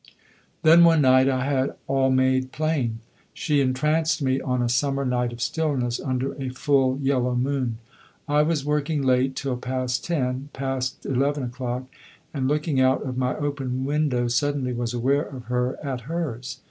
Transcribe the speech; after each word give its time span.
Then 0.63 0.83
one 0.83 1.03
night 1.03 1.29
I 1.29 1.45
had 1.45 1.75
all 1.85 2.09
made 2.09 2.51
plain. 2.51 3.01
She 3.35 3.61
entranced 3.61 4.19
me 4.19 4.41
on 4.41 4.63
a 4.63 4.67
summer 4.67 5.05
night 5.05 5.31
of 5.31 5.43
stillness, 5.43 5.99
under 5.99 6.33
a 6.41 6.49
full 6.49 6.97
yellow 6.97 7.35
moon. 7.35 7.77
I 8.27 8.41
was 8.41 8.65
working 8.65 9.03
late, 9.03 9.35
till 9.35 9.57
past 9.57 10.03
ten, 10.03 10.49
past 10.53 11.05
eleven 11.05 11.43
o'clock, 11.43 11.83
and 12.33 12.47
looking 12.47 12.81
out 12.81 13.03
of 13.03 13.15
my 13.15 13.35
open 13.37 13.85
window 13.85 14.27
suddenly 14.27 14.73
was 14.73 14.95
aware 14.95 15.21
of 15.21 15.43
her 15.53 15.77
at 15.85 16.01
hers. 16.01 16.59